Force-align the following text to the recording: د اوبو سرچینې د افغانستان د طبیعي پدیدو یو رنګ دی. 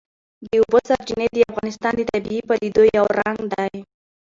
د 0.45 0.47
اوبو 0.61 0.77
سرچینې 0.89 1.27
د 1.31 1.37
افغانستان 1.51 1.93
د 1.95 2.01
طبیعي 2.11 2.41
پدیدو 2.49 2.83
یو 2.97 3.05
رنګ 3.19 3.39
دی. 3.53 3.73